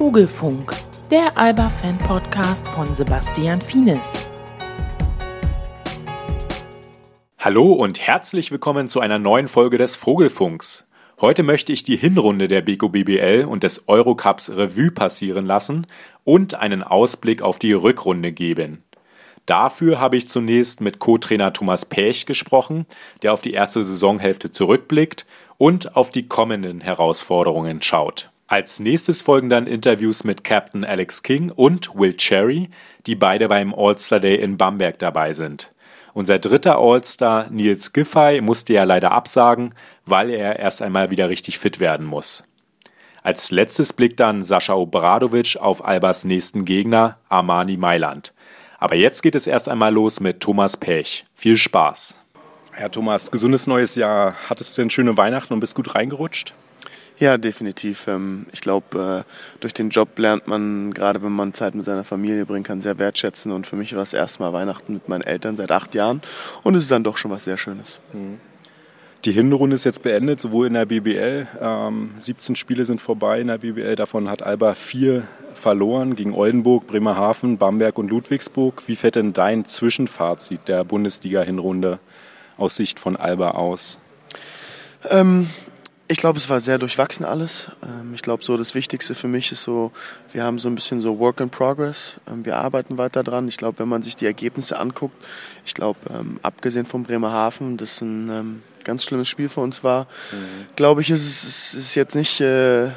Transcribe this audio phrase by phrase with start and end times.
[0.00, 0.72] Vogelfunk,
[1.10, 4.30] der Alba-Fan-Podcast von Sebastian Fienes.
[7.38, 10.86] Hallo und herzlich willkommen zu einer neuen Folge des Vogelfunks.
[11.20, 15.86] Heute möchte ich die Hinrunde der Beko BBL und des Eurocups Revue passieren lassen
[16.24, 18.82] und einen Ausblick auf die Rückrunde geben.
[19.44, 22.86] Dafür habe ich zunächst mit Co-Trainer Thomas Pech gesprochen,
[23.20, 25.26] der auf die erste Saisonhälfte zurückblickt
[25.58, 28.30] und auf die kommenden Herausforderungen schaut.
[28.50, 32.68] Als nächstes folgen dann Interviews mit Captain Alex King und Will Cherry,
[33.06, 35.70] die beide beim All-Star Day in Bamberg dabei sind.
[36.14, 39.72] Unser dritter All-Star Nils Giffey musste ja leider absagen,
[40.04, 42.42] weil er erst einmal wieder richtig fit werden muss.
[43.22, 48.32] Als letztes blickt dann Sascha Obradovic auf Albers nächsten Gegner Armani Mailand.
[48.80, 51.24] Aber jetzt geht es erst einmal los mit Thomas Pech.
[51.36, 52.18] Viel Spaß.
[52.72, 54.34] Herr Thomas, gesundes neues Jahr.
[54.48, 56.52] Hattest du denn schöne Weihnachten und bist gut reingerutscht?
[57.20, 58.08] Ja, definitiv.
[58.08, 62.02] Ähm, ich glaube, äh, durch den Job lernt man, gerade wenn man Zeit mit seiner
[62.02, 63.52] Familie bringen kann, sehr wertschätzen.
[63.52, 66.22] Und für mich war es erstmal Weihnachten mit meinen Eltern seit acht Jahren.
[66.62, 68.00] Und es ist dann doch schon was sehr Schönes.
[68.14, 68.40] Mhm.
[69.26, 71.46] Die Hinrunde ist jetzt beendet, sowohl in der BBL.
[71.60, 73.96] Ähm, 17 Spiele sind vorbei in der BBL.
[73.96, 78.82] Davon hat Alba vier verloren gegen Oldenburg, Bremerhaven, Bamberg und Ludwigsburg.
[78.86, 81.98] Wie fällt denn dein Zwischenfazit der Bundesliga-Hinrunde
[82.56, 83.98] aus Sicht von Alba aus?
[85.10, 85.50] Ähm,
[86.10, 87.70] ich glaube, es war sehr durchwachsen alles.
[87.84, 89.92] Ähm, ich glaube, so das Wichtigste für mich ist so,
[90.32, 92.20] wir haben so ein bisschen so Work in Progress.
[92.28, 93.46] Ähm, wir arbeiten weiter dran.
[93.46, 95.14] Ich glaube, wenn man sich die Ergebnisse anguckt,
[95.64, 100.74] ich glaube, ähm, abgesehen von Bremerhaven, das ein ganz schlimmes Spiel für uns war, mhm.
[100.74, 102.90] glaube ich, ist es ist jetzt nicht äh, äh,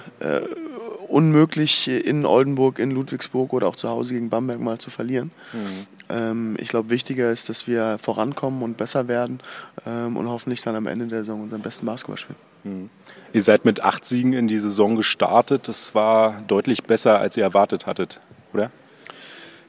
[1.08, 5.30] unmöglich, in Oldenburg, in Ludwigsburg oder auch zu Hause gegen Bamberg mal zu verlieren.
[5.53, 5.88] Mhm.
[6.09, 9.39] Ähm, ich glaube, wichtiger ist, dass wir vorankommen und besser werden
[9.86, 12.52] ähm, und hoffentlich dann am Ende der Saison unseren besten Basketball spielen.
[12.64, 12.89] Mhm.
[13.33, 15.67] Ihr seid mit acht Siegen in die Saison gestartet.
[15.67, 18.19] Das war deutlich besser, als ihr erwartet hattet,
[18.53, 18.72] oder?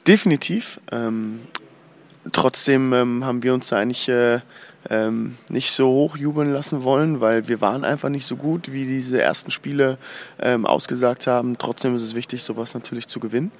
[0.06, 0.80] Definitiv.
[0.92, 1.40] Ähm,
[2.32, 4.40] trotzdem ähm, haben wir uns eigentlich äh,
[4.90, 8.84] ähm, nicht so hoch jubeln lassen wollen, weil wir waren einfach nicht so gut, wie
[8.84, 9.98] diese ersten Spiele
[10.40, 11.56] ähm, ausgesagt haben.
[11.58, 13.52] Trotzdem ist es wichtig, sowas natürlich zu gewinnen.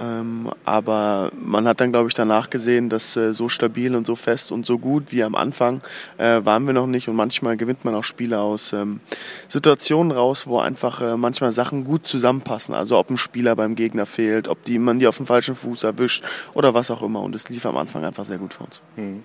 [0.00, 4.16] Ähm, aber man hat dann, glaube ich, danach gesehen, dass äh, so stabil und so
[4.16, 5.80] fest und so gut wie am Anfang
[6.18, 7.08] äh, waren wir noch nicht.
[7.08, 9.00] Und manchmal gewinnt man auch Spiele aus ähm,
[9.48, 12.74] Situationen raus, wo einfach äh, manchmal Sachen gut zusammenpassen.
[12.74, 15.84] Also ob ein Spieler beim Gegner fehlt, ob die, man die auf dem falschen Fuß
[15.84, 16.24] erwischt
[16.54, 17.22] oder was auch immer.
[17.22, 18.82] Und es lief am Anfang einfach sehr gut für uns.
[18.96, 19.24] Mhm.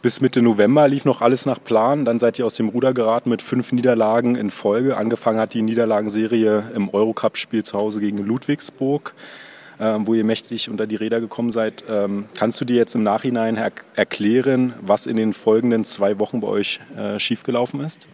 [0.00, 2.04] Bis Mitte November lief noch alles nach Plan.
[2.04, 4.96] Dann seid ihr aus dem Ruder geraten mit fünf Niederlagen in Folge.
[4.96, 9.12] Angefangen hat die Niederlagenserie im Eurocup-Spiel zu Hause gegen Ludwigsburg,
[9.80, 11.82] äh, wo ihr mächtig unter die Räder gekommen seid.
[11.88, 16.40] Ähm, kannst du dir jetzt im Nachhinein er erklären, was in den folgenden zwei Wochen
[16.40, 18.06] bei euch äh, schiefgelaufen ist?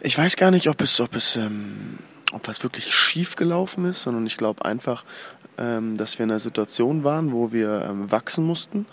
[0.00, 1.98] Ich weiß gar nicht, ob es, ob es, ähm,
[2.32, 5.04] ob was wirklich schief gelaufen ist, sondern ich glaube einfach,
[5.58, 8.86] ähm, dass wir in einer Situation waren, wo wir ähm, wachsen mussten ähm,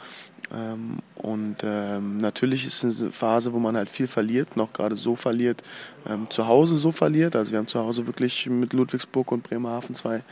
[1.15, 5.15] und ähm, natürlich ist es eine Phase, wo man halt viel verliert, noch gerade so
[5.15, 5.61] verliert,
[6.07, 7.35] ähm, zu Hause so verliert.
[7.35, 10.23] Also wir haben zu Hause wirklich mit Ludwigsburg und Bremerhaven zwei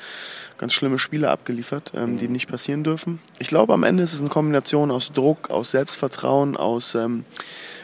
[0.58, 2.18] ganz schlimme Spiele abgeliefert, ähm, mhm.
[2.18, 3.20] die nicht passieren dürfen.
[3.38, 7.26] Ich glaube, am Ende ist es eine Kombination aus Druck, aus Selbstvertrauen, aus ähm,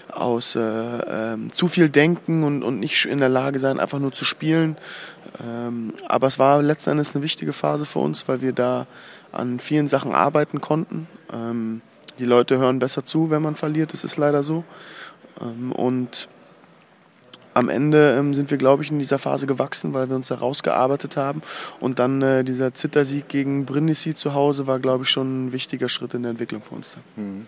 [0.10, 4.12] aus äh, ähm, zu viel Denken und, und nicht in der Lage sein, einfach nur
[4.12, 4.78] zu spielen.
[5.44, 8.86] Ähm, aber es war letzten Endes eine wichtige Phase für uns, weil wir da
[9.32, 11.08] an vielen Sachen arbeiten konnten.
[11.32, 11.82] Ähm,
[12.20, 13.94] die Leute hören besser zu, wenn man verliert.
[13.94, 14.64] Das ist leider so.
[15.42, 16.30] Ähm, und
[17.54, 20.36] am Ende ähm, sind wir, glaube ich, in dieser Phase gewachsen, weil wir uns da
[20.36, 21.42] rausgearbeitet haben.
[21.80, 25.90] Und dann äh, dieser Zittersieg gegen Brindisi zu Hause war, glaube ich, schon ein wichtiger
[25.90, 26.98] Schritt in der Entwicklung für uns.
[27.16, 27.46] Mhm.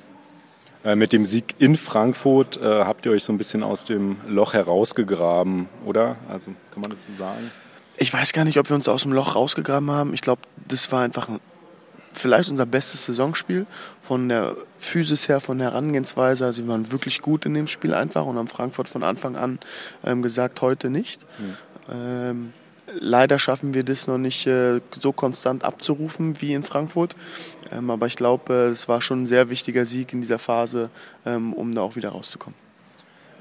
[0.83, 4.17] Äh, mit dem Sieg in Frankfurt äh, habt ihr euch so ein bisschen aus dem
[4.27, 6.17] Loch herausgegraben, oder?
[6.29, 7.51] Also kann man das so sagen?
[7.97, 10.13] Ich weiß gar nicht, ob wir uns aus dem Loch rausgegraben haben.
[10.13, 11.39] Ich glaube, das war einfach ein
[12.15, 13.65] vielleicht unser bestes Saisonspiel
[14.01, 16.45] von der Physis her, von der Herangehensweise.
[16.45, 19.59] Also wir waren wirklich gut in dem Spiel einfach und haben Frankfurt von Anfang an
[20.03, 21.21] ähm, gesagt, heute nicht.
[21.39, 21.55] Mhm.
[21.91, 22.53] Ähm,
[22.99, 27.15] leider schaffen wir das noch nicht äh, so konstant abzurufen wie in Frankfurt.
[27.71, 30.89] Ähm, aber ich glaube, es war schon ein sehr wichtiger Sieg in dieser Phase,
[31.25, 32.57] ähm, um da auch wieder rauszukommen.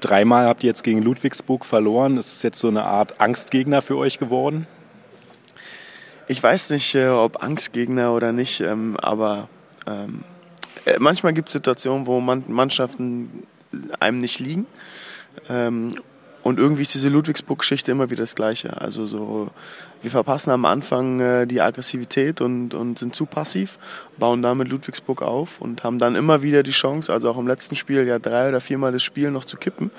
[0.01, 2.17] Dreimal habt ihr jetzt gegen Ludwigsburg verloren.
[2.17, 4.67] Ist es jetzt so eine Art Angstgegner für euch geworden?
[6.27, 9.47] Ich weiß nicht, äh, ob Angstgegner oder nicht, ähm, aber
[9.87, 10.23] ähm,
[10.85, 13.43] äh, manchmal gibt es Situationen, wo man, Mannschaften
[13.99, 14.65] einem nicht liegen.
[15.49, 15.93] Ähm,
[16.43, 18.79] und irgendwie ist diese Ludwigsburg-Geschichte immer wieder das Gleiche.
[18.79, 19.49] Also so,
[20.03, 23.79] wir verpassen am Anfang äh, die Aggressivität und, und sind zu passiv,
[24.19, 27.75] bauen damit Ludwigsburg auf und haben dann immer wieder die Chance, also auch im letzten
[27.75, 29.89] Spiel ja drei oder viermal das Spiel noch zu kippen.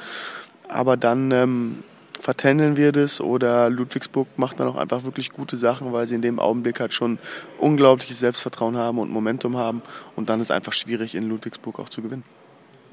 [0.68, 1.82] Aber dann
[2.20, 6.22] vertändeln wir das oder Ludwigsburg macht dann auch einfach wirklich gute Sachen, weil sie in
[6.22, 7.18] dem Augenblick halt schon
[7.58, 9.82] unglaubliches Selbstvertrauen haben und Momentum haben
[10.14, 12.24] und dann ist einfach schwierig in Ludwigsburg auch zu gewinnen.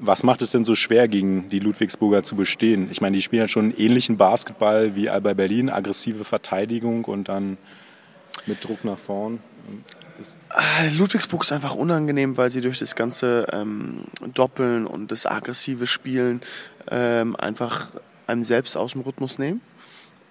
[0.00, 2.88] Was macht es denn so schwer, gegen die Ludwigsburger zu bestehen?
[2.90, 7.56] Ich meine, die spielen ja schon ähnlichen Basketball wie Alba Berlin, aggressive Verteidigung und dann
[8.46, 9.38] mit Druck nach vorn.
[10.50, 15.86] Ah, Ludwigsburg ist einfach unangenehm, weil sie durch das ganze ähm, Doppeln und das aggressive
[15.86, 16.40] Spielen
[16.90, 17.88] ähm, einfach
[18.26, 19.60] einem selbst aus dem Rhythmus nehmen.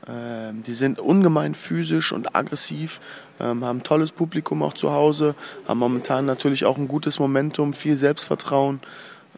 [0.08, 3.00] Ähm, die sind ungemein physisch und aggressiv,
[3.40, 5.36] ähm, haben tolles Publikum auch zu Hause,
[5.68, 8.82] haben momentan natürlich auch ein gutes Momentum, viel Selbstvertrauen.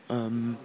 [0.09, 0.55] Ähm,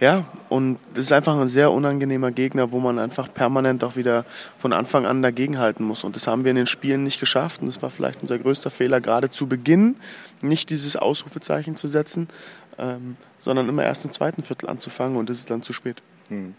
[0.00, 4.24] ja, und das ist einfach ein sehr unangenehmer Gegner, wo man einfach permanent auch wieder
[4.56, 6.04] von Anfang an dagegenhalten muss.
[6.04, 7.60] Und das haben wir in den Spielen nicht geschafft.
[7.60, 9.96] Und das war vielleicht unser größter Fehler, gerade zu Beginn
[10.40, 12.28] nicht dieses Ausrufezeichen zu setzen,
[12.78, 16.00] ähm, sondern immer erst im zweiten Viertel anzufangen und das ist dann zu spät.
[16.28, 16.54] Hm.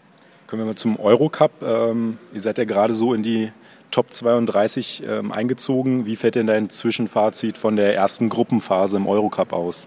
[0.50, 1.52] Kommen wir mal zum Eurocup.
[1.62, 3.52] Ähm, ihr seid ja gerade so in die
[3.92, 6.06] Top 32 ähm, eingezogen.
[6.06, 9.86] Wie fällt denn dein Zwischenfazit von der ersten Gruppenphase im Eurocup aus?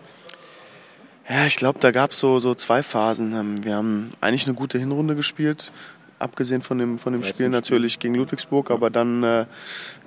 [1.28, 3.34] Ja, ich glaube, da gab es so, so zwei Phasen.
[3.34, 5.74] Ähm, wir haben eigentlich eine gute Hinrunde gespielt,
[6.18, 9.46] abgesehen von dem, von dem Spiel natürlich gegen Ludwigsburg, aber dann äh,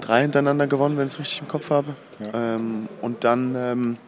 [0.00, 1.94] drei hintereinander gewonnen, wenn ich es richtig im Kopf habe.
[2.18, 2.54] Ja.
[2.54, 3.98] Ähm, und dann ähm,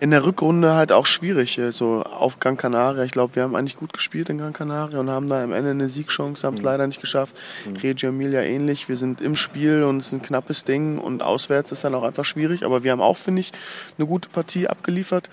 [0.00, 3.04] in der Rückrunde halt auch schwierig, so auf Gran Canaria.
[3.04, 5.70] Ich glaube, wir haben eigentlich gut gespielt in Gran Canaria und haben da am Ende
[5.70, 6.66] eine Siegchance, haben es mhm.
[6.66, 7.38] leider nicht geschafft.
[7.66, 7.76] Mhm.
[7.76, 8.88] Reggio Emilia ähnlich.
[8.88, 12.02] Wir sind im Spiel und es ist ein knappes Ding und auswärts ist dann auch
[12.02, 12.64] einfach schwierig.
[12.64, 13.52] Aber wir haben auch, finde ich,
[13.98, 15.28] eine gute Partie abgeliefert.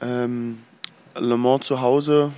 [0.00, 0.60] Ähm,
[1.14, 2.32] Le Mans zu Hause,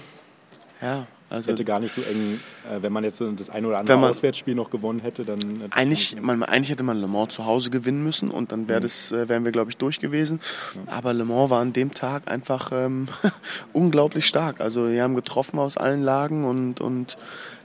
[0.83, 3.97] ja, also hätte gar nicht so eng, äh, wenn man jetzt das ein oder andere
[3.97, 5.39] man, Auswärtsspiel noch gewonnen hätte, dann.
[5.71, 8.83] Eigentlich, man, eigentlich hätte man Le Mans zu Hause gewinnen müssen und dann wär mhm.
[8.83, 10.41] das, äh, wären wir, glaube ich, durch gewesen.
[10.75, 10.93] Ja.
[10.93, 13.07] Aber Le Mans war an dem Tag einfach ähm,
[13.73, 14.61] unglaublich stark.
[14.61, 17.17] Also wir haben getroffen aus allen Lagen und, und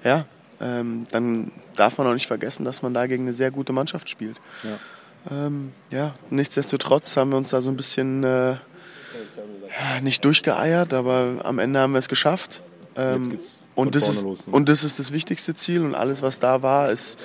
[0.04, 0.26] ja,
[0.62, 4.12] ähm, dann darf man auch nicht vergessen, dass man da gegen eine sehr gute Mannschaft
[4.12, 4.40] spielt.
[4.64, 8.58] Ja, ähm, ja nichtsdestotrotz haben wir uns da so ein bisschen äh,
[10.04, 12.62] nicht durchgeeiert, aber am Ende haben wir es geschafft.
[12.96, 13.40] Ähm,
[13.76, 14.54] und, das ist, los, ne?
[14.54, 17.20] und das ist das wichtigste Ziel und alles, was da war, ist,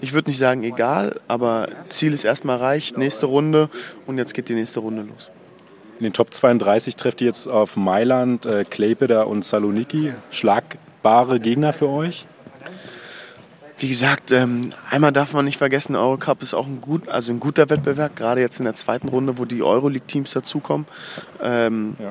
[0.00, 3.70] ich würde nicht sagen egal, aber Ziel ist erstmal erreicht, nächste Runde
[4.06, 5.30] und jetzt geht die nächste Runde los.
[6.00, 10.12] In den Top 32 trefft ihr jetzt auf Mailand, äh, Klaipeda und Saloniki.
[10.30, 12.26] Schlagbare Gegner für euch?
[13.78, 17.38] Wie gesagt, ähm, einmal darf man nicht vergessen, Eurocup ist auch ein, gut, also ein
[17.38, 20.86] guter Wettbewerb, gerade jetzt in der zweiten Runde, wo die Euroleague-Teams dazukommen.
[21.40, 22.08] Ähm, ja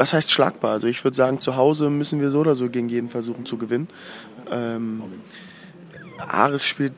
[0.00, 0.72] was heißt schlagbar?
[0.72, 3.58] Also ich würde sagen, zu Hause müssen wir so oder so gegen jeden versuchen zu
[3.58, 3.86] gewinnen.
[4.50, 5.02] Ähm,
[6.16, 6.94] Ares spielt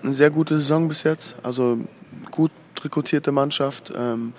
[0.00, 1.78] eine sehr gute Saison bis jetzt, also
[2.30, 2.52] gut
[2.84, 3.92] rekrutierte Mannschaft.
[3.96, 4.32] Ähm,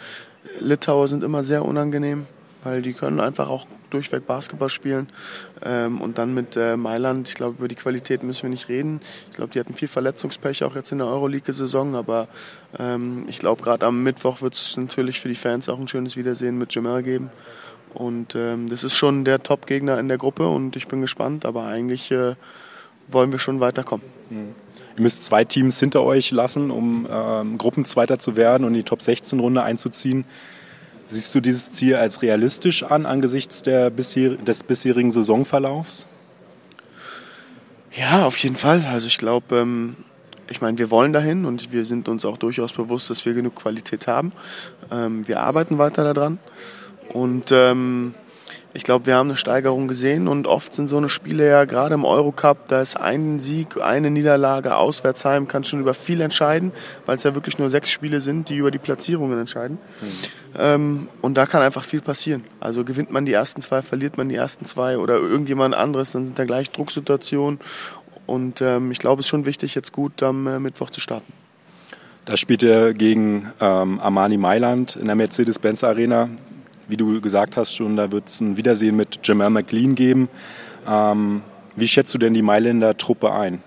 [0.62, 2.28] Litauer sind immer sehr unangenehm,
[2.64, 5.10] weil die können einfach auch durchweg Basketball spielen.
[5.62, 9.02] Ähm, und dann mit äh, Mailand, ich glaube, über die Qualität müssen wir nicht reden.
[9.30, 12.30] Ich glaube, die hatten viel Verletzungspech auch jetzt in der Euroleague-Saison, aber
[12.80, 16.16] ähm, ich glaube, gerade am Mittwoch wird es natürlich für die Fans auch ein schönes
[16.16, 17.30] Wiedersehen mit Jamel geben.
[17.94, 21.66] Und ähm, das ist schon der Top-Gegner in der Gruppe und ich bin gespannt, aber
[21.66, 22.36] eigentlich äh,
[23.08, 24.06] wollen wir schon weiterkommen.
[24.30, 24.56] Mhm.
[24.98, 28.84] Ihr müsst zwei Teams hinter euch lassen, um ähm, Gruppenzweiter zu werden und in die
[28.84, 30.26] Top 16 Runde einzuziehen.
[31.08, 36.08] Siehst du dieses Ziel als realistisch an angesichts der bisher, des bisherigen Saisonverlaufs?
[37.92, 38.86] Ja, auf jeden Fall.
[38.89, 39.98] Also ich glaube, ähm,
[40.50, 43.56] ich meine, wir wollen dahin und wir sind uns auch durchaus bewusst, dass wir genug
[43.56, 44.32] Qualität haben.
[44.92, 46.39] Ähm, wir arbeiten weiter daran.
[47.13, 48.13] Und ähm,
[48.74, 51.94] ich glaube, wir haben eine Steigerung gesehen und oft sind so eine Spiele ja gerade
[51.94, 56.72] im Eurocup, da ist ein Sieg, eine Niederlage, Auswärtsheim kann schon über viel entscheiden,
[57.06, 59.77] weil es ja wirklich nur sechs Spiele sind, die über die Platzierungen entscheiden.
[60.00, 60.08] Mhm.
[60.58, 62.46] Ähm, und da kann einfach viel passieren.
[62.62, 66.25] Also gewinnt man die ersten zwei, verliert man die ersten zwei oder irgendjemand anderes, dann
[66.25, 67.60] sind da gleich Drucksituationen.
[68.25, 71.34] Und ähm, ich glaube, es ist schon wichtig, jetzt gut am äh, Mittwoch zu starten.
[72.24, 76.30] Da spielt er gegen ähm, Armani Mailand in der Mercedes-Benz Arena
[76.91, 80.29] wie du gesagt hast schon, da wird es ein Wiedersehen mit Jamal McLean geben.
[80.86, 81.41] Ähm,
[81.75, 83.63] wie schätzt du denn die Mailänder Truppe ein?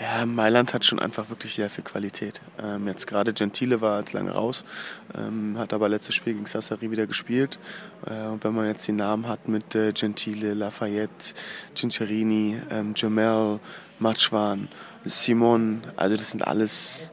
[0.00, 2.40] Ja, Mailand hat schon einfach wirklich sehr viel Qualität.
[2.62, 4.64] Ähm, jetzt gerade Gentile war jetzt lange raus,
[5.12, 7.58] ähm, hat aber letztes Spiel gegen Sassari wieder gespielt.
[8.06, 11.34] Äh, und wenn man jetzt die Namen hat mit äh, Gentile, Lafayette,
[11.74, 13.58] Cincerini, ähm, Jamel,
[13.98, 14.68] Matschwan,
[15.04, 17.12] Simon, also das sind alles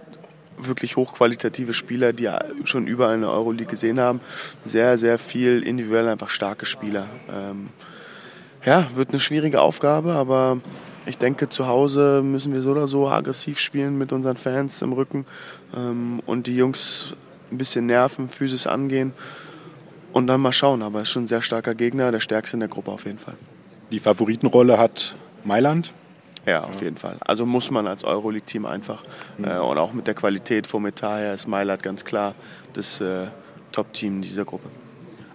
[0.58, 2.30] wirklich hochqualitative Spieler, die
[2.64, 4.22] schon überall in der Euroleague gesehen haben.
[4.64, 7.08] Sehr, sehr viel individuell einfach starke Spieler.
[7.32, 7.70] Ähm,
[8.66, 10.60] ja, wird eine schwierige Aufgabe, aber
[11.06, 14.94] ich denke, zu Hause müssen wir so oder so aggressiv spielen mit unseren Fans im
[14.94, 15.26] Rücken
[15.76, 17.14] ähm, und die Jungs
[17.52, 19.14] ein bisschen nerven, physisch angehen
[20.14, 20.82] und dann mal schauen.
[20.82, 23.20] Aber es ist schon ein sehr starker Gegner, der stärkste in der Gruppe auf jeden
[23.20, 23.36] Fall.
[23.92, 25.94] Die Favoritenrolle hat Mailand?
[26.46, 27.18] Ja, auf jeden Fall.
[27.22, 29.04] Also muss man als Euroleague-Team einfach.
[29.38, 29.46] Mhm.
[29.46, 32.36] Äh, und auch mit der Qualität vom Etat her ist Mailand ganz klar
[32.74, 33.28] das äh,
[33.72, 34.70] Top-Team dieser Gruppe.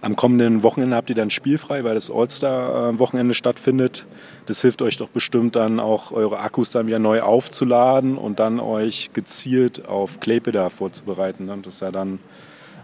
[0.03, 4.07] Am kommenden Wochenende habt ihr dann spielfrei, weil das All-Star-Wochenende stattfindet.
[4.47, 8.59] Das hilft euch doch bestimmt dann auch, eure Akkus dann wieder neu aufzuladen und dann
[8.59, 11.59] euch gezielt auf Klaipeda vorzubereiten, ne?
[11.61, 12.17] das ja dann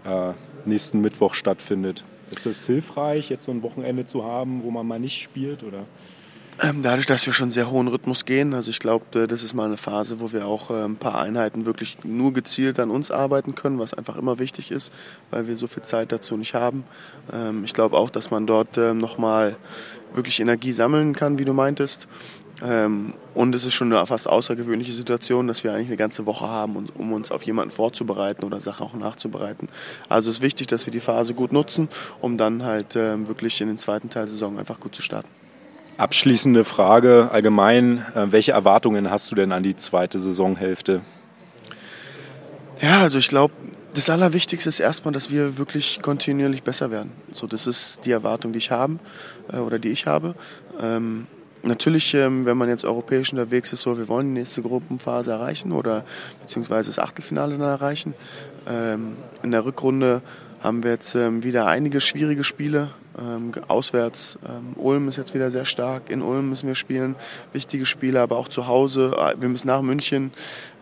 [0.04, 0.32] äh,
[0.64, 2.04] nächsten Mittwoch stattfindet.
[2.30, 5.64] Ist das hilfreich, jetzt so ein Wochenende zu haben, wo man mal nicht spielt?
[5.64, 5.86] Oder?
[6.60, 9.66] Ähm, dadurch, dass wir schon sehr hohen Rhythmus gehen, also ich glaube, das ist mal
[9.66, 13.54] eine Phase, wo wir auch äh, ein paar Einheiten wirklich nur gezielt an uns arbeiten
[13.54, 14.92] können, was einfach immer wichtig ist,
[15.30, 16.82] weil wir so viel Zeit dazu nicht haben.
[17.32, 19.54] Ähm, ich glaube auch, dass man dort ähm, nochmal
[20.14, 22.08] wirklich Energie sammeln kann, wie du meintest.
[22.60, 26.88] Und es ist schon eine fast außergewöhnliche Situation, dass wir eigentlich eine ganze Woche haben,
[26.96, 29.68] um uns auf jemanden vorzubereiten oder Sachen auch nachzubereiten.
[30.08, 31.88] Also es ist wichtig, dass wir die Phase gut nutzen,
[32.20, 35.28] um dann halt wirklich in den zweiten Teil der Saison einfach gut zu starten.
[35.98, 41.00] Abschließende Frage allgemein, äh, welche Erwartungen hast du denn an die zweite Saisonhälfte?
[42.80, 43.52] Ja, also ich glaube,
[43.94, 47.10] das Allerwichtigste ist erstmal, dass wir wirklich kontinuierlich besser werden.
[47.32, 49.00] So, das ist die Erwartung, die ich habe
[49.52, 50.36] äh, oder die ich habe.
[50.80, 51.26] Ähm,
[51.64, 55.72] natürlich, ähm, wenn man jetzt europäisch unterwegs ist, so, wir wollen die nächste Gruppenphase erreichen
[55.72, 56.04] oder
[56.40, 58.14] beziehungsweise das Achtelfinale dann erreichen.
[58.68, 60.22] Ähm, in der Rückrunde
[60.60, 62.90] haben wir jetzt ähm, wieder einige schwierige Spiele.
[63.20, 66.10] Ähm, auswärts, ähm, Ulm ist jetzt wieder sehr stark.
[66.10, 67.16] In Ulm müssen wir spielen.
[67.52, 69.14] Wichtige Spiele, aber auch zu Hause.
[69.18, 70.32] Äh, wir müssen nach München,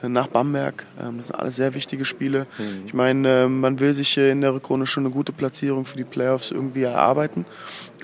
[0.02, 0.86] äh, nach Bamberg.
[1.00, 2.46] Ähm, das sind alles sehr wichtige Spiele.
[2.58, 2.82] Mhm.
[2.86, 6.04] Ich meine, äh, man will sich in der Rückrunde schon eine gute Platzierung für die
[6.04, 7.46] Playoffs irgendwie erarbeiten.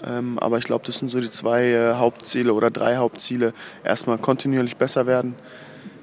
[0.06, 3.52] Ähm, aber ich glaube, das sind so die zwei äh, Hauptziele oder drei Hauptziele.
[3.84, 5.34] Erstmal kontinuierlich besser werden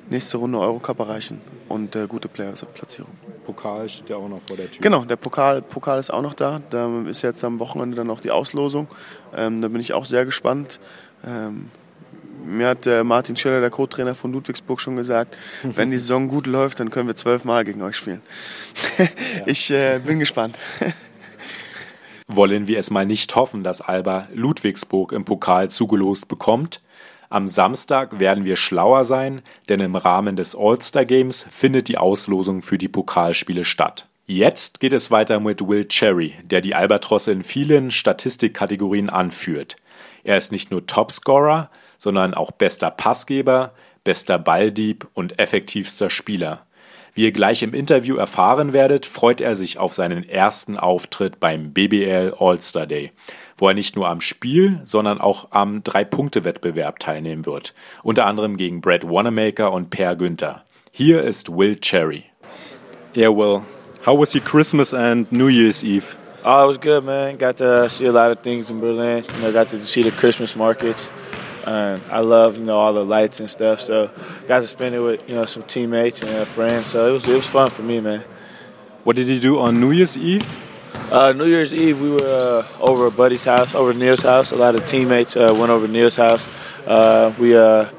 [0.10, 3.12] nächste Runde Eurocup erreichen und äh, gute Playoffs-Platzierung.
[3.46, 4.82] Pokal steht ja auch noch vor der Tür.
[4.82, 6.62] Genau, der Pokal, Pokal ist auch noch da.
[6.70, 8.88] Da ist jetzt am Wochenende dann noch die Auslosung.
[9.36, 10.80] Ähm, da bin ich auch sehr gespannt.
[11.26, 11.70] Ähm,
[12.46, 16.48] mir hat äh, Martin Schiller, der Co-Trainer von Ludwigsburg, schon gesagt, wenn die Saison gut
[16.48, 18.22] läuft, dann können wir zwölfmal gegen euch spielen.
[19.46, 20.58] ich äh, bin gespannt.
[22.28, 26.82] Wollen wir es mal nicht hoffen, dass Alba Ludwigsburg im Pokal zugelost bekommt?
[27.32, 32.64] Am Samstag werden wir schlauer sein, denn im Rahmen des All-Star Games findet die Auslosung
[32.64, 34.08] für die Pokalspiele statt.
[34.26, 39.76] Jetzt geht es weiter mit Will Cherry, der die Albatrosse in vielen Statistikkategorien anführt.
[40.24, 41.70] Er ist nicht nur Topscorer,
[42.00, 46.66] sondern auch bester Passgeber, bester Balldieb und effektivster Spieler.
[47.14, 51.74] Wie ihr gleich im Interview erfahren werdet, freut er sich auf seinen ersten Auftritt beim
[51.74, 53.12] BBL All-Star Day
[53.60, 57.74] wo er nicht nur am Spiel, sondern auch am Drei-Punkte-Wettbewerb teilnehmen wird.
[58.04, 60.64] Unter anderem gegen Brad Wanamaker und Per Günther.
[60.92, 62.26] Hier ist Will Cherry.
[63.16, 63.62] Yeah, Will,
[64.06, 66.16] how was your Christmas and New Year's Eve?
[66.44, 67.38] Oh, it was good, man.
[67.38, 69.26] Got to see a lot of things in Berlin.
[69.36, 71.10] You know, got to see the Christmas markets.
[71.66, 73.82] And I love, you know, all the lights and stuff.
[73.82, 74.10] So,
[74.48, 76.88] got to spend it with, you know, some teammates and friends.
[76.88, 78.24] So it was it was fun for me, man.
[79.04, 80.48] What did you do on New Year's Eve?
[81.12, 84.52] Uh, New Year's Eve, we were uh, over at Buddy's house, over Neil's house.
[84.52, 86.48] A lot of teammates uh, went over Neil's house.
[86.86, 87.90] Uh, we uh,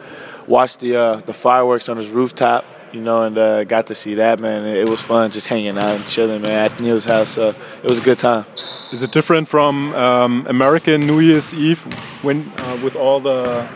[0.47, 4.39] watched the uh, the fireworks on his rooftop, you know, and got to see that.
[4.39, 7.31] Man, it was fun just hanging out and chilling, man, at Neil's house.
[7.31, 7.49] So
[7.83, 8.47] it was a good time.
[8.93, 11.83] Is it different from um, American New Year's Eve
[12.23, 13.69] when with all the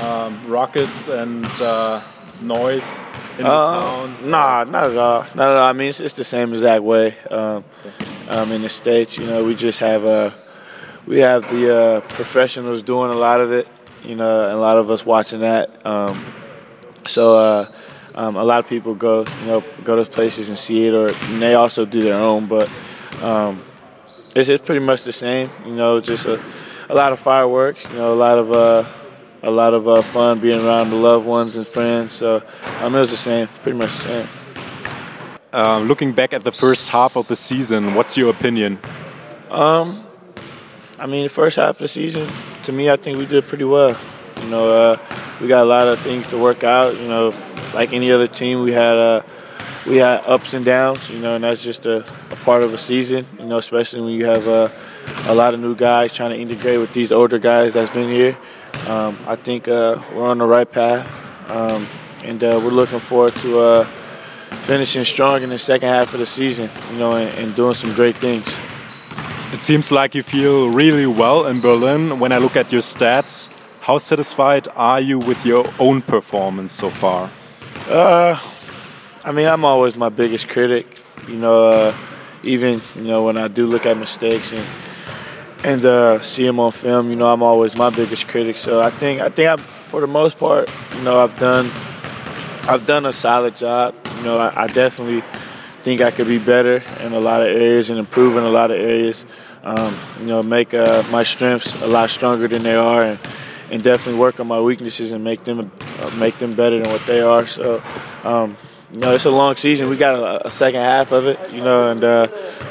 [0.00, 1.42] um, rockets and
[2.42, 3.04] noise
[3.38, 4.30] in the town?
[4.30, 5.22] Nah, not at all.
[5.36, 5.68] Not at all.
[5.68, 7.16] I mean, it's, it's the same exact way.
[7.30, 7.64] Um,
[8.28, 9.18] um, in the states.
[9.18, 10.32] You know, we just have uh,
[11.06, 13.68] we have the uh, professionals doing a lot of it.
[14.04, 15.84] You know, and a lot of us watching that.
[15.86, 16.22] Um,
[17.06, 17.72] so uh,
[18.14, 21.10] um, a lot of people go, you know, go to places and see it, or
[21.38, 22.46] they also do their own.
[22.46, 22.70] But
[23.22, 23.62] um,
[24.36, 25.50] it's, it's pretty much the same.
[25.64, 26.38] You know, just a,
[26.90, 27.84] a lot of fireworks.
[27.84, 28.84] You know, a lot of uh,
[29.42, 32.12] a lot of uh, fun being around the loved ones and friends.
[32.12, 32.42] So
[32.80, 34.28] um, it was the same, pretty much the same.
[35.54, 38.76] Uh, looking back at the first half of the season, what's your opinion?
[39.52, 40.04] Um,
[40.98, 42.28] I mean, the first half of the season,
[42.64, 43.96] to me, I think we did pretty well.
[44.42, 44.98] You know, uh,
[45.40, 46.96] we got a lot of things to work out.
[46.96, 47.32] You know,
[47.72, 49.22] like any other team, we had uh,
[49.86, 51.08] we had ups and downs.
[51.08, 53.24] You know, and that's just a, a part of a season.
[53.38, 54.70] You know, especially when you have uh,
[55.26, 58.36] a lot of new guys trying to integrate with these older guys that's been here.
[58.88, 61.08] Um, I think uh, we're on the right path,
[61.48, 61.86] um,
[62.24, 63.88] and uh, we're looking forward to uh,
[64.62, 67.94] finishing strong in the second half of the season, you know, and, and doing some
[67.94, 68.58] great things.
[69.52, 72.18] It seems like you feel really well in Berlin.
[72.18, 76.90] When I look at your stats, how satisfied are you with your own performance so
[76.90, 77.30] far?
[77.88, 78.38] Uh,
[79.24, 80.86] I mean, I'm always my biggest critic.
[81.28, 81.96] You know, uh,
[82.42, 84.66] even you know when I do look at mistakes and
[85.64, 87.10] and uh, see him on film.
[87.10, 88.56] You know, I'm always my biggest critic.
[88.56, 89.56] So I think I think I,
[89.86, 91.70] for the most part, you know, I've done
[92.68, 93.94] I've done a solid job.
[94.24, 95.20] Know, I, I definitely
[95.82, 98.70] think I could be better in a lot of areas and improve in a lot
[98.70, 99.24] of areas.
[99.62, 103.18] Um, you know, make uh, my strengths a lot stronger than they are, and,
[103.70, 107.04] and definitely work on my weaknesses and make them uh, make them better than what
[107.06, 107.46] they are.
[107.46, 107.82] So.
[108.22, 108.56] Um,
[108.94, 109.88] you know, it's a long season.
[109.88, 112.28] We got a, a second half of it, you know, and uh,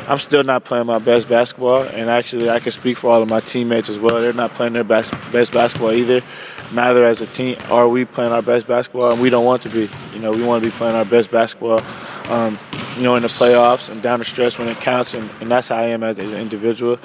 [0.07, 1.83] I'm still not playing my best basketball.
[1.83, 4.22] And actually, I can speak for all of my teammates as well.
[4.22, 6.24] They're not playing their best, best basketball either.
[6.73, 9.69] Neither as a team are we playing our best basketball, and we don't want to
[9.69, 9.89] be.
[10.13, 11.81] You know, we want to be playing our best basketball,
[12.29, 12.57] um,
[12.95, 15.67] you know, in the playoffs and down the stretch when it counts, and, and that's
[15.67, 16.97] how I am as an individual.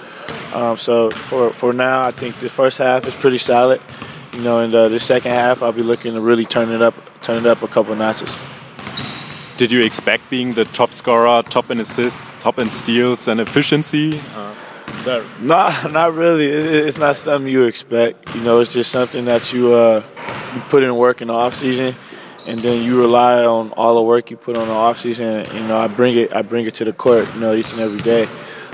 [0.54, 3.82] Um, so for, for now, I think the first half is pretty solid.
[4.32, 6.94] You know, and uh, the second half, I'll be looking to really turn it up,
[7.20, 8.40] turn it up a couple notches.
[9.58, 14.20] Did you expect being the top scorer, top in assists, top in steals and efficiency?
[14.34, 14.47] Uh,
[15.04, 15.24] that...
[15.40, 16.46] No, not really.
[16.46, 18.34] It's not something you expect.
[18.34, 20.04] You know, it's just something that you uh,
[20.54, 21.94] you put in work in the off season,
[22.46, 25.44] and then you rely on all the work you put on the off season.
[25.54, 27.32] You know, I bring it, I bring it to the court.
[27.34, 28.28] You know, each and every day.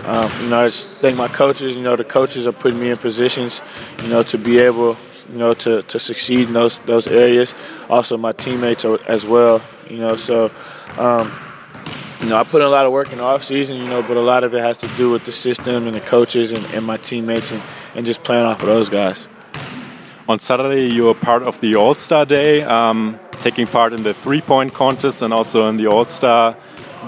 [0.04, 1.74] Um, you know, I just thank my coaches.
[1.74, 3.62] You know, the coaches are putting me in positions,
[4.02, 4.98] you know, to be able,
[5.32, 7.54] you know, to, to succeed in those those areas.
[7.88, 9.62] Also, my teammates as well.
[9.88, 10.50] You know, so
[10.98, 11.32] um,
[12.24, 14.02] you know, I put in a lot of work in the off season, you know,
[14.02, 16.64] but a lot of it has to do with the system and the coaches and,
[16.72, 17.62] and my teammates and,
[17.94, 19.28] and just playing off of those guys.
[20.26, 24.14] On Saturday, you were part of the All Star Day, um, taking part in the
[24.14, 26.56] three point contest and also in the All Star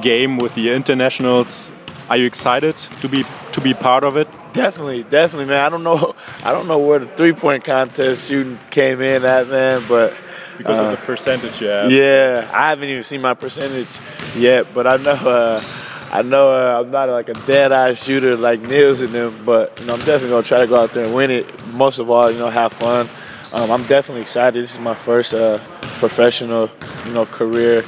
[0.02, 1.72] game with the internationals.
[2.10, 4.28] Are you excited to be to be part of it?
[4.56, 5.60] Definitely, definitely, man.
[5.60, 9.48] I don't know, I don't know where the three point contest shooting came in at,
[9.48, 10.14] man, but
[10.56, 11.90] because uh, of the percentage you have.
[11.90, 13.98] Yeah, I haven't even seen my percentage
[14.34, 15.62] yet, but I know uh,
[16.10, 19.78] I know uh, I'm not like a dead eye shooter like Nils and them, but
[19.80, 21.66] you know I'm definitely gonna try to go out there and win it.
[21.68, 23.08] Most of all, you know, have fun.
[23.52, 24.62] Um, I'm definitely excited.
[24.62, 25.58] This is my first uh,
[25.98, 26.70] professional,
[27.04, 27.84] you know, career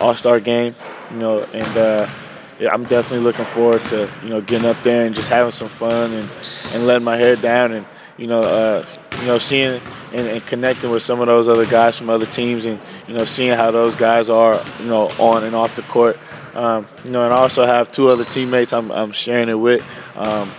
[0.00, 0.74] All Star game.
[1.10, 2.21] You know, and uh, yeah,
[2.70, 6.12] I'm definitely looking forward to you know getting up there and just having some fun
[6.12, 6.30] and
[6.72, 8.86] and letting my hair down and you know uh,
[9.20, 9.80] you know seeing
[10.12, 13.24] and, and, connecting with some of those other guys from other teams, and you know,
[13.24, 16.18] seeing how those guys are, you know, on and off the court.
[16.54, 19.82] Um, you know, and I also have two other teammates I'm, I'm sharing it with.
[20.16, 20.52] Um,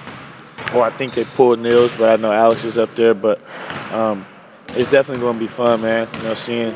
[0.74, 3.13] well, I think they pulled Nils, but I know Alex is up there.
[3.13, 3.39] But
[3.92, 4.26] um,
[4.70, 6.08] it's definitely going to be fun, man.
[6.16, 6.76] You know, seeing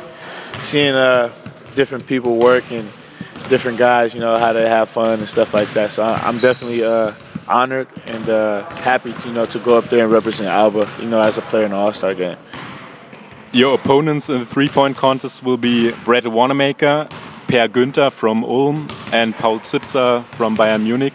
[0.59, 1.33] seeing uh,
[1.75, 2.91] different people work and
[3.47, 5.91] different guys, you know, how they have fun and stuff like that.
[5.91, 6.83] So I, am definitely.
[6.83, 7.13] Uh,
[7.47, 11.07] honored and uh, happy to, you know to go up there and represent Alba, you
[11.07, 12.37] know, as a player in the All Star game.
[13.51, 17.07] Your opponents in the three-point contest will be Brett Wanamaker,
[17.47, 21.13] Per Günther from Ulm, and Paul Zipser from Bayern Munich.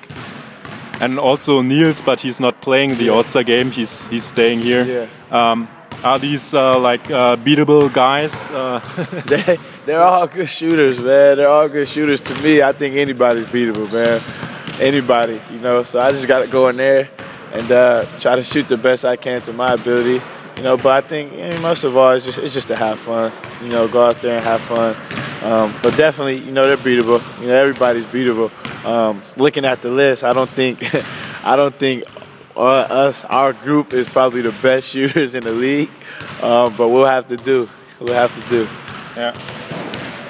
[1.00, 3.70] And also Niels, but he's not playing the All-Star game.
[3.70, 5.08] He's he's staying here.
[5.30, 5.50] Yeah.
[5.50, 5.68] Um,
[6.04, 8.50] are these uh, like uh, beatable guys?
[8.50, 8.80] Uh,
[9.26, 11.36] they, they're all good shooters, man.
[11.36, 12.20] They're all good shooters.
[12.22, 14.22] To me, I think anybody's beatable, man.
[14.80, 15.82] Anybody, you know.
[15.82, 17.10] So I just got to go in there
[17.52, 20.22] and uh, try to shoot the best I can to my ability
[20.56, 22.76] you know, but I think you know, most of all, it's just it's just to
[22.76, 23.32] have fun.
[23.62, 24.94] You know, go out there and have fun.
[25.42, 27.20] Um, but definitely, you know, they're beatable.
[27.40, 28.52] You know, everybody's beatable.
[28.84, 30.78] Um, looking at the list, I don't think
[31.44, 32.04] I don't think
[32.54, 35.90] uh, us our group is probably the best shooters in the league.
[36.42, 37.68] Um, but we'll have to do.
[38.00, 38.68] We'll have to do.
[39.16, 39.32] Yeah.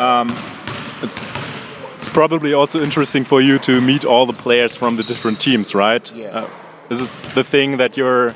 [0.03, 0.29] Um,
[1.03, 1.21] it's
[1.97, 5.75] it's probably also interesting for you to meet all the players from the different teams,
[5.75, 6.13] right?
[6.13, 6.39] Yeah.
[6.39, 6.51] Uh,
[6.89, 8.35] this is the thing that you're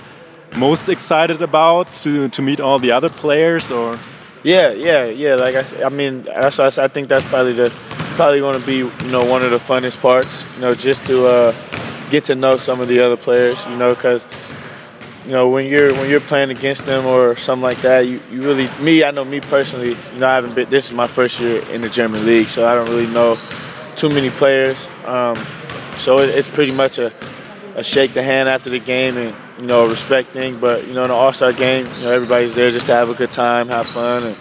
[0.56, 3.98] most excited about to to meet all the other players or
[4.42, 7.70] yeah yeah yeah like i i mean that's I, I think that's probably the
[8.16, 11.26] probably going to be you know one of the funnest parts you know just to
[11.26, 11.54] uh,
[12.10, 14.22] get to know some of the other players you know because
[15.26, 18.40] you know when you're when you're playing against them or something like that you, you
[18.40, 21.38] really me i know me personally you know i haven't been this is my first
[21.40, 23.38] year in the german league so i don't really know
[23.96, 25.36] too many players um,
[25.98, 27.12] so it, it's pretty much a,
[27.74, 30.58] a shake the hand after the game and you know, respect thing.
[30.58, 33.08] But you know, in an All Star game, you know, everybody's there just to have
[33.08, 34.36] a good time, have fun, and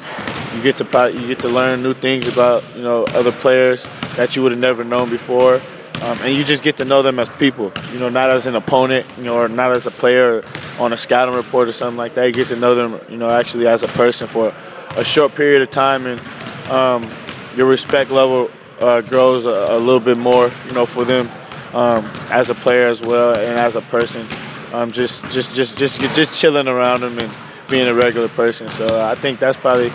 [0.56, 4.36] you get to you get to learn new things about you know other players that
[4.36, 5.62] you would have never known before.
[6.02, 8.56] Um, and you just get to know them as people, you know, not as an
[8.56, 10.44] opponent, you know, or not as a player
[10.80, 12.26] on a scouting report or something like that.
[12.26, 14.54] You get to know them, you know, actually as a person for
[14.98, 16.20] a short period of time, and
[16.70, 17.10] um,
[17.56, 21.30] your respect level uh, grows a, a, little bit more, you know, for them
[21.74, 24.28] um, as a player as well and as a person
[24.76, 27.32] um, just just just just just chilling around them and
[27.70, 28.68] being a regular person.
[28.68, 29.90] So I think that's probably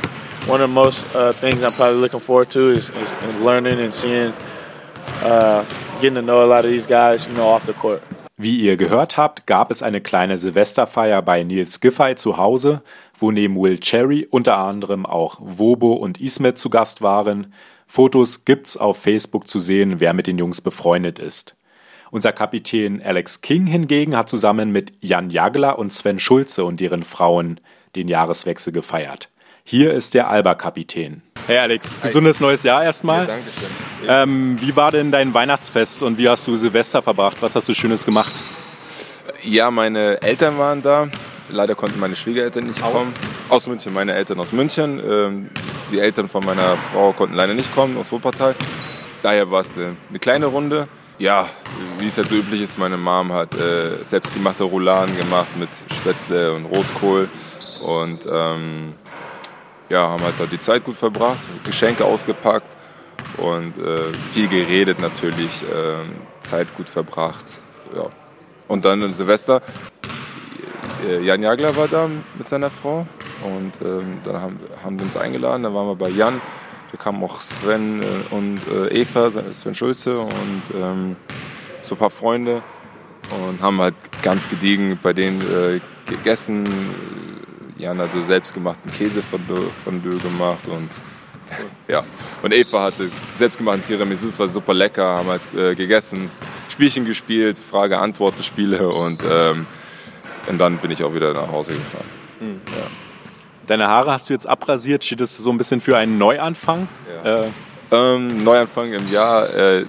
[0.47, 3.95] one of the most uh, things I'm probably looking forward to is, is learning and
[3.95, 4.33] seeing,
[5.23, 5.65] uh,
[6.01, 8.03] getting to know a lot of these guys, you know, off the court.
[8.37, 12.83] Wie ihr gehört habt, gab es eine kleine Silvesterfeier bei Nils Giffey zu Hause,
[13.19, 17.53] wo neben Will Cherry unter anderem auch Wobo und Ismet zu Gast waren.
[17.87, 21.55] Fotos gibt's auf Facebook zu sehen, wer mit den Jungs befreundet ist.
[22.11, 27.03] Unser Kapitän Alex King hingegen hat zusammen mit Jan Jagler und Sven Schulze und deren
[27.03, 27.61] Frauen
[27.95, 29.29] den Jahreswechsel gefeiert.
[29.71, 31.23] Hier ist der Alba-Kapitän.
[31.47, 33.21] Hey Alex, gesundes neues Jahr erstmal.
[33.21, 33.71] Ja, danke schön.
[34.09, 37.37] Ähm, wie war denn dein Weihnachtsfest und wie hast du Silvester verbracht?
[37.39, 38.43] Was hast du Schönes gemacht?
[39.45, 41.07] Ja, meine Eltern waren da.
[41.51, 42.93] Leider konnten meine Schwiegereltern nicht Aus?
[42.93, 43.15] kommen.
[43.49, 45.01] Aus München, meine Eltern aus München.
[45.09, 45.51] Ähm,
[45.93, 48.57] die Eltern von meiner Frau konnten leider nicht kommen, aus Wuppertal.
[49.23, 50.89] Daher war es eine, eine kleine Runde.
[51.21, 51.47] Ja,
[52.01, 56.55] wie es halt so üblich ist, meine Mom hat äh, selbstgemachte Rouladen gemacht mit Spätzle
[56.55, 57.29] und Rotkohl.
[57.85, 58.95] Und ähm,
[59.91, 62.77] ja, haben halt da die Zeit gut verbracht, Geschenke ausgepackt
[63.37, 67.45] und äh, viel geredet natürlich, ähm, Zeit gut verbracht.
[67.95, 68.07] Ja.
[68.69, 69.61] Und dann Silvester,
[71.07, 73.07] äh, Jan Jagler war da mit seiner Frau
[73.43, 76.41] und ähm, dann haben, haben wir uns eingeladen, dann waren wir bei Jan,
[76.93, 81.17] da kamen auch Sven äh, und äh, Eva, Sven Schulze und ähm,
[81.83, 82.63] so ein paar Freunde
[83.31, 86.69] und haben halt ganz gediegen bei denen äh, gegessen.
[87.81, 90.89] Jan hat so selbstgemachten Käsefondue gemacht und
[91.89, 92.03] ja.
[92.43, 96.31] Und Eva hatte selbstgemachten Tiramisu, es war super lecker, haben halt äh, gegessen,
[96.69, 99.67] Spielchen gespielt, Frage-Antworten-Spiele und, ähm,
[100.49, 102.61] und dann bin ich auch wieder nach Hause gefahren.
[103.67, 105.05] Deine Haare hast du jetzt abrasiert.
[105.05, 106.89] Steht das so ein bisschen für einen Neuanfang?
[107.25, 107.43] Ja.
[107.43, 107.49] Äh,
[107.93, 109.53] Ähm, Neuanfang im Jahr.
[109.53, 109.85] Äh,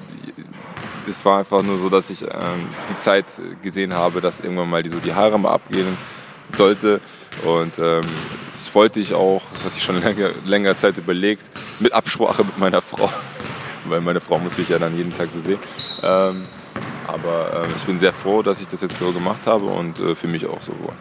[1.06, 3.26] das war einfach nur so, dass ich ähm, die Zeit
[3.62, 5.98] gesehen habe, dass irgendwann mal die, so die Haare mal abgehen
[6.56, 7.02] sollte.
[7.46, 8.04] Und ähm,
[8.50, 12.58] das wollte ich auch, das hatte ich schon länger, länger Zeit überlegt, mit Absprache mit
[12.58, 13.10] meiner Frau.
[13.86, 15.60] Weil meine Frau muss mich ja dann jeden Tag so sehen.
[16.04, 16.44] Ähm,
[17.08, 20.16] aber ähm, ich bin sehr froh, dass ich das jetzt so gemacht habe und äh,
[20.16, 20.94] für mich auch so wohl.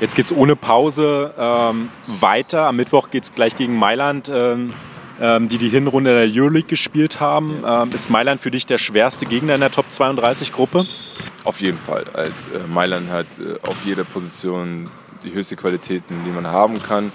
[0.00, 2.66] Jetzt geht's ohne Pause ähm, weiter.
[2.66, 4.74] Am Mittwoch geht's gleich gegen Mailand, ähm,
[5.20, 7.62] ähm, die die Hinrunde der Euroleague gespielt haben.
[7.66, 10.84] Ähm, ist Mailand für dich der schwerste Gegner in der Top 32 Gruppe?
[11.44, 12.04] Auf jeden Fall.
[12.14, 14.88] Als äh, Mailand hat äh, auf jeder Position
[15.22, 17.12] die höchste Qualitäten, die man haben kann.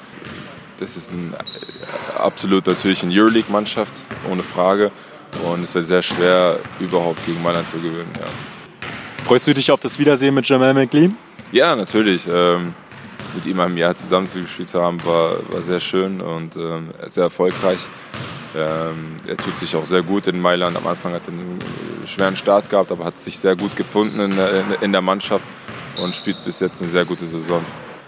[0.77, 4.91] Das ist ein, äh, absolut natürlich eine Euroleague-Mannschaft, ohne Frage.
[5.43, 8.11] Und es wird sehr schwer, überhaupt gegen Mailand zu gewinnen.
[8.19, 8.27] Ja,
[9.25, 11.17] Freust du dich auf das Wiedersehen mit Jamal McLean?
[11.51, 12.27] ja natürlich.
[12.31, 12.73] Ähm,
[13.37, 17.87] mit ihm ein Jahr zusammengespielt zu haben, war, war sehr schön und ähm, sehr erfolgreich.
[18.55, 20.75] Ähm, er tut sich auch sehr gut in Mailand.
[20.75, 24.19] Am Anfang hat er einen äh, schweren Start gehabt, aber hat sich sehr gut gefunden
[24.19, 25.45] in der, in der Mannschaft
[26.01, 27.63] und spielt bis jetzt eine sehr gute Saison.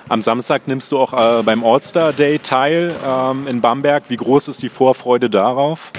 [0.08, 4.06] Am Samstag nimmst du auch äh, beim All-Star Day teil ähm, in Bamberg.
[4.08, 5.92] Wie groß ist die Vorfreude darauf?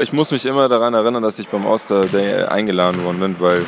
[0.00, 3.66] Ich muss mich immer daran erinnern, dass ich beim All-Star Day eingeladen worden bin, weil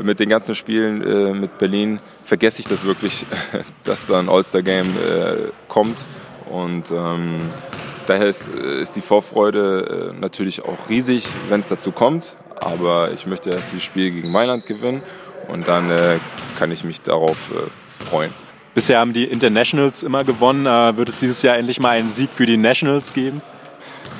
[0.00, 3.26] mit den ganzen Spielen äh, mit Berlin vergesse ich das wirklich,
[3.84, 6.06] dass da ein All-Star Game äh, kommt.
[6.50, 7.38] Und ähm,
[8.06, 12.36] daher ist, äh, ist die Vorfreude äh, natürlich auch riesig, wenn es dazu kommt.
[12.56, 15.02] Aber ich möchte erst das Spiel gegen Mailand gewinnen
[15.48, 16.18] und dann äh,
[16.58, 18.32] kann ich mich darauf äh, freuen.
[18.74, 20.66] Bisher haben die Internationals immer gewonnen.
[20.66, 23.42] Äh, wird es dieses Jahr endlich mal einen Sieg für die Nationals geben?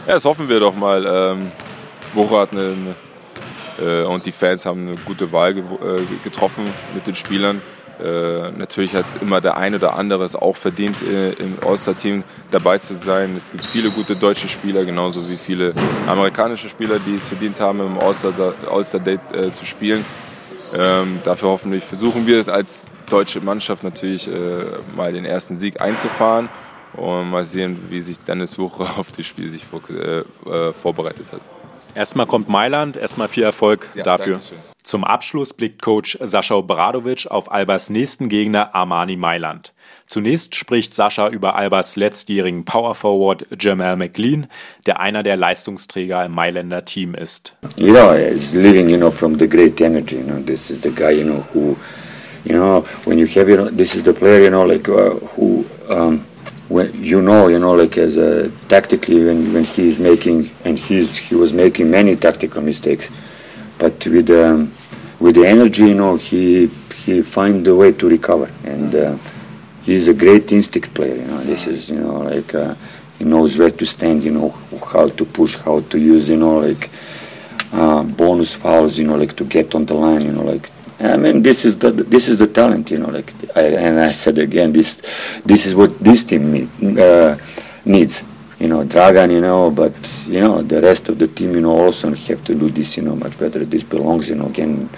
[0.07, 1.07] Ja, das hoffen wir doch mal.
[1.07, 1.49] Ähm,
[2.15, 2.95] Bora hat eine, eine,
[3.79, 5.63] und die Fans haben eine gute Wahl äh,
[6.23, 7.63] getroffen mit den Spielern.
[8.03, 12.79] Äh, natürlich hat immer der eine oder andere es auch verdient, äh, im All-Star-Team dabei
[12.79, 13.37] zu sein.
[13.37, 15.73] Es gibt viele gute deutsche Spieler, genauso wie viele
[16.07, 20.05] amerikanische Spieler, die es verdient haben, im All-Star- All-Star-Date äh, zu spielen.
[20.75, 24.65] Ähm, dafür hoffentlich versuchen wir als deutsche Mannschaft natürlich äh,
[24.97, 26.49] mal den ersten Sieg einzufahren
[26.95, 31.27] und mal sehen, wie sich Dennis Wuche auf das Spiel sich vor, äh, äh, vorbereitet
[31.31, 31.62] hat.
[31.95, 34.35] Erstmal kommt Mailand, erstmal viel Erfolg Ja, dafür.
[34.35, 34.59] Dankeschön.
[34.83, 39.73] Zum Abschluss blickt Coach Sascha Obradovic auf Albers nächsten Gegner Armani Mailand.
[40.09, 44.49] Zunächst spricht Sascha über Albers letztjährigen Power Forward Jamal McLean,
[44.87, 47.55] der einer der Leistungsträger im Mailänder Team ist.
[47.77, 50.17] you know, he's living, you know, from the great energy.
[50.17, 51.77] You know, this is the guy, you know, who,
[52.45, 55.15] you know, when you have, you know, this is the player, you know, like uh,
[55.37, 56.25] who, um,
[56.73, 61.11] when you know, you know, like as a tactically when when he's making and he's
[61.27, 63.11] he was making many tactical mistakes,
[63.79, 64.73] but with um,
[65.21, 66.69] with the energy, you know, he
[67.05, 68.95] he find the way to recover and.
[68.95, 69.19] Uh,
[69.83, 71.41] He's a great instinct player, you know.
[71.43, 72.77] This is, you know, like uh,
[73.19, 74.51] he knows where to stand, you know,
[74.93, 76.89] how to push, how to use, you know, like
[77.73, 80.71] uh, bonus fouls, you know, like to get on the line, you know, like
[81.03, 84.13] I mean, this is the this is the talent, you know, like I, and I
[84.13, 85.03] said again, this
[85.45, 87.37] this is what this team need, uh,
[87.85, 88.23] needs,
[88.61, 89.93] you know, Dragan, you know, but,
[90.29, 93.03] you know, the rest of the team, you know, also have to do this, you
[93.03, 93.65] know, much better.
[93.65, 94.89] This belongs, you know, again.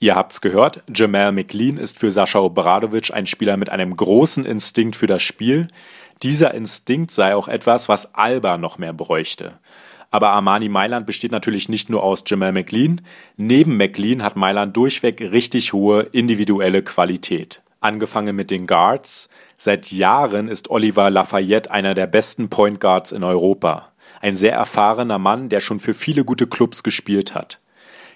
[0.00, 4.96] Ihr habt's gehört, Jamal McLean ist für Sascha Obradovic ein Spieler mit einem großen Instinkt
[4.96, 5.68] für das Spiel.
[6.24, 9.52] Dieser Instinkt sei auch etwas, was Alba noch mehr bräuchte.
[10.10, 13.02] Aber Armani Mailand besteht natürlich nicht nur aus Jamal McLean.
[13.36, 17.62] Neben McLean hat Mailand durchweg richtig hohe individuelle Qualität.
[17.80, 19.28] Angefangen mit den Guards.
[19.56, 23.92] Seit Jahren ist Oliver Lafayette einer der besten Point Guards in Europa.
[24.20, 27.60] Ein sehr erfahrener Mann, der schon für viele gute Clubs gespielt hat.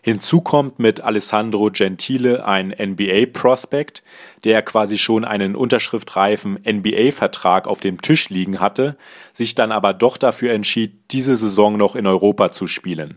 [0.04, 4.02] Hinzu kommt mit Alessandro Gentile ein NBA-Prospect,
[4.42, 8.96] der quasi schon einen unterschriftreifen NBA-Vertrag auf dem Tisch liegen hatte,
[9.32, 13.16] sich dann aber doch dafür entschied, diese Saison noch in Europa zu spielen.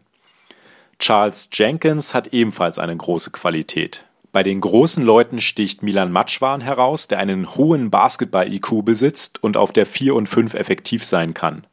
[1.00, 4.06] Charles Jenkins hat ebenfalls eine große Qualität.
[4.32, 9.74] Bei den großen Leuten sticht Milan Matschwan heraus, der einen hohen Basketball-IQ besitzt und auf
[9.74, 11.66] der 4 und 5 effektiv sein kann.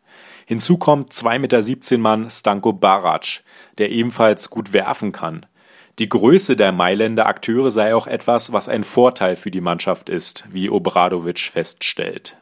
[0.53, 3.41] Hinzu kommt 2,17 Meter Mann Stanko Barac,
[3.79, 5.47] der ebenfalls gut werfen kann.
[5.99, 10.45] Die Größe der Mailänder Akteure sei auch etwas, was ein Vorteil für die Mannschaft ist,
[10.51, 12.37] wie Obradovic feststellt.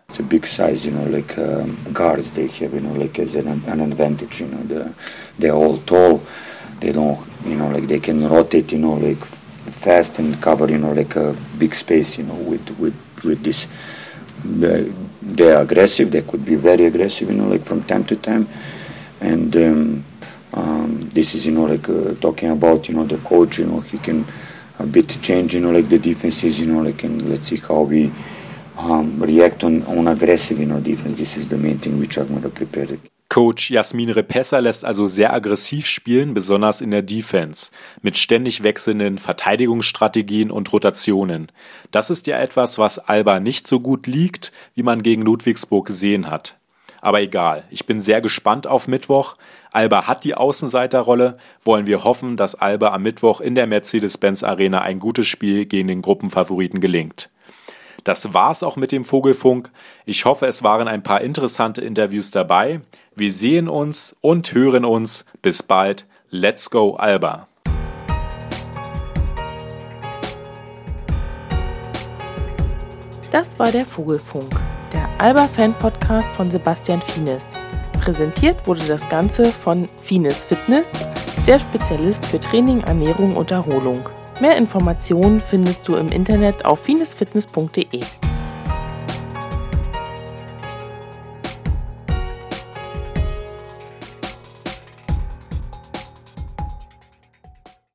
[9.81, 12.93] Fast and cover, you know, like a big space, you know, with with
[13.23, 13.69] with this.
[15.35, 16.11] They, they're aggressive.
[16.11, 18.49] They could be very aggressive, you know, like from time to time,
[19.21, 19.57] and.
[19.57, 20.05] Um,
[20.53, 23.81] um, this is, you know, like uh, talking about, you know, the coach, you know,
[23.81, 24.27] he can
[24.81, 27.83] a bit change, you know, like the defenses, you know, like, and let's see how
[27.83, 28.11] we
[28.77, 31.17] um, react on, on aggressive, you know, defense.
[31.17, 32.89] This is the main thing which I'm going to prepare.
[33.31, 37.71] Coach Jasmin Repessa lässt also sehr aggressiv spielen, besonders in der Defense,
[38.03, 41.53] mit ständig wechselnden Verteidigungsstrategien und Rotationen.
[41.93, 46.29] Das ist ja etwas, was Alba nicht so gut liegt, wie man gegen Ludwigsburg gesehen
[46.29, 46.57] hat.
[47.01, 49.37] Aber egal, ich bin sehr gespannt auf Mittwoch.
[49.71, 51.39] Alba hat die Außenseiterrolle.
[51.63, 55.87] Wollen wir hoffen, dass Alba am Mittwoch in der Mercedes-Benz Arena ein gutes Spiel gegen
[55.87, 57.31] den Gruppenfavoriten gelingt.
[58.05, 59.71] Das war's auch mit dem Vogelfunk.
[60.05, 62.81] Ich hoffe, es waren ein paar interessante Interviews dabei.
[63.21, 65.27] Wir sehen uns und hören uns.
[65.43, 66.07] Bis bald.
[66.31, 67.49] Let's go Alba.
[73.31, 74.51] Das war der Vogelfunk,
[74.95, 77.57] der Alba-Fan-Podcast von Sebastian Fienes.
[78.01, 80.91] Präsentiert wurde das Ganze von Fines Fitness,
[81.47, 84.09] der Spezialist für Training, Ernährung und Erholung.
[84.41, 88.01] Mehr Informationen findest du im Internet auf finesfitness.de.